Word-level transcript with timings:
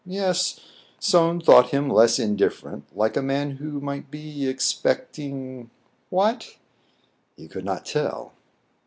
Yes, 0.03 0.59
Soun 0.97 1.41
thought 1.41 1.69
him 1.69 1.87
less 1.87 2.17
indifferent, 2.17 2.85
like 2.97 3.15
a 3.15 3.21
man 3.21 3.57
who 3.57 3.79
might 3.79 4.09
be 4.09 4.47
expecting— 4.47 5.69
what? 6.09 6.57
He 7.37 7.47
could 7.47 7.65
not 7.65 7.85
tell. 7.85 8.33